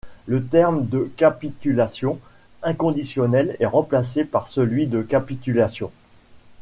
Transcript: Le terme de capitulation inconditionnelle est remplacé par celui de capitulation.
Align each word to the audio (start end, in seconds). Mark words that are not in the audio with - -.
Le 0.25 0.43
terme 0.43 0.87
de 0.87 1.11
capitulation 1.15 2.19
inconditionnelle 2.63 3.55
est 3.59 3.67
remplacé 3.67 4.25
par 4.25 4.47
celui 4.47 4.87
de 4.87 5.03
capitulation. 5.03 5.91